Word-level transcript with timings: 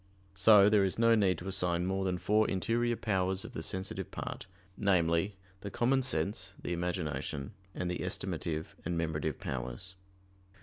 So 0.33 0.67
there 0.67 0.83
is 0.83 0.97
no 0.97 1.13
need 1.13 1.37
to 1.37 1.47
assign 1.47 1.85
more 1.85 2.03
than 2.05 2.17
four 2.17 2.49
interior 2.49 2.95
powers 2.95 3.45
of 3.45 3.53
the 3.53 3.61
sensitive 3.61 4.09
part 4.09 4.47
namely, 4.75 5.35
the 5.59 5.69
common 5.69 6.01
sense, 6.01 6.55
the 6.59 6.73
imagination, 6.73 7.53
and 7.75 7.87
the 7.87 7.99
estimative 7.99 8.73
and 8.83 8.97
memorative 8.97 9.37
powers. 9.39 9.93